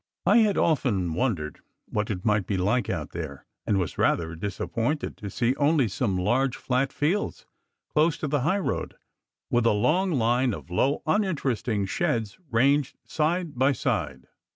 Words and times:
I 0.25 0.37
had 0.37 0.57
often 0.57 1.13
wondered 1.13 1.59
what 1.85 2.09
it 2.09 2.25
might 2.25 2.47
be 2.47 2.57
like 2.57 2.89
out 2.89 3.11
there, 3.11 3.45
and 3.67 3.77
was 3.77 3.99
rather 3.99 4.33
disappointed 4.35 5.15
to 5.17 5.29
see 5.29 5.55
only 5.57 5.87
some 5.87 6.17
large 6.17 6.55
flat 6.55 6.91
fields 6.91 7.45
close 7.87 8.17
to 8.17 8.27
the 8.27 8.39
highroad, 8.41 8.95
with 9.51 9.67
a 9.67 9.73
long 9.73 10.09
line 10.13 10.55
of 10.55 10.71
low, 10.71 11.03
uninteresting 11.05 11.85
sheds 11.85 12.39
ranged 12.49 12.97
side 13.05 13.59
by 13.59 13.73
side. 13.73 14.25